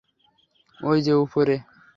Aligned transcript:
ঐ 0.79 0.91
যে 1.01 1.13
উপরে। 1.13 1.55